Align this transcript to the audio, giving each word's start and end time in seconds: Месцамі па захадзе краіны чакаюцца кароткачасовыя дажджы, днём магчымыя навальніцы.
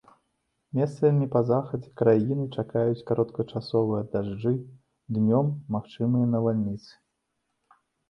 Месцамі 0.77 1.27
па 1.35 1.41
захадзе 1.49 1.91
краіны 2.01 2.47
чакаюцца 2.55 3.03
кароткачасовыя 3.13 4.03
дажджы, 4.17 4.53
днём 5.15 5.55
магчымыя 5.79 6.25
навальніцы. 6.37 6.91